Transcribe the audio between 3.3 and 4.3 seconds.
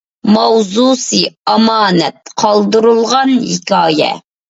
ھېكايە